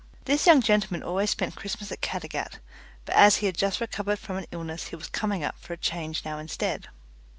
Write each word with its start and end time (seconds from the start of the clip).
This 0.25 0.47
young 0.47 0.61
gentleman 0.63 1.03
always 1.03 1.29
spent 1.29 1.55
Christmas 1.55 1.91
at 1.91 2.01
Caddagat, 2.01 2.57
but 3.05 3.13
as 3.15 3.35
he 3.35 3.45
had 3.45 3.55
just 3.55 3.79
recovered 3.79 4.17
from 4.17 4.37
an 4.37 4.47
illness 4.51 4.87
he 4.87 4.95
was 4.95 5.07
coming 5.07 5.43
up 5.43 5.59
for 5.59 5.73
a 5.73 5.77
change 5.77 6.25
now 6.25 6.39
instead. 6.39 6.87